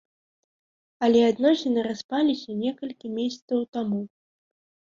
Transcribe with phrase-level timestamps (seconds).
[1.07, 4.05] Але адносіны распаліся некалькі месяцаў таму.